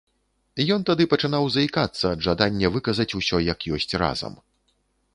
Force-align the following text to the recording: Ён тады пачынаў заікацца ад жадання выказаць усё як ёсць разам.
Ён 0.75 0.85
тады 0.89 1.03
пачынаў 1.11 1.43
заікацца 1.57 2.05
ад 2.13 2.25
жадання 2.31 2.73
выказаць 2.79 3.11
усё 3.23 3.45
як 3.53 3.59
ёсць 3.79 3.89
разам. 4.07 4.33